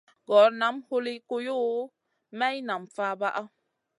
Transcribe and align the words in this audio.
Gor 0.29 0.49
nam 0.59 0.75
huli 0.87 1.13
kuyuʼu, 1.27 1.81
maï 2.37 2.57
nam 2.67 2.83
fabaʼa. 2.95 3.41